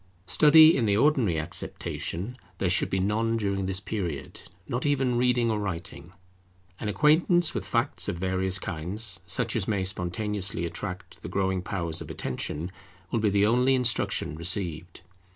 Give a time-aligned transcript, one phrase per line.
[0.25, 5.51] Study, in the ordinary acceptation, there should be none during this period, not even reading
[5.51, 6.11] or writing.
[6.79, 12.01] An acquaintance with facts of various kinds, such as may spontaneously attract the growing powers
[12.01, 12.71] of attention,
[13.11, 15.01] will be the only instruction received.